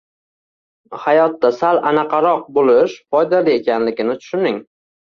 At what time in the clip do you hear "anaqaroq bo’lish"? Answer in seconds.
1.91-2.99